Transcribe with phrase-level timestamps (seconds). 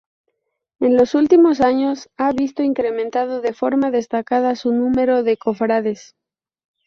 [0.79, 6.15] En los últimos años, ha visto incrementado de forma destacada su número de cofrades.